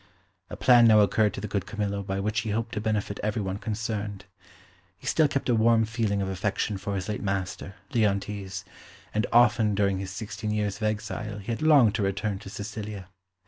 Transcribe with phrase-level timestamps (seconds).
[0.49, 3.43] A plan now occurred to the good Camillo by which he hoped to benefit every
[3.43, 4.25] one concerned.
[4.97, 8.65] He still kept a warm feeling of affection for his late master, Leontes,
[9.13, 13.09] and often during his sixteen years of exile he had longed to return to Sicilia.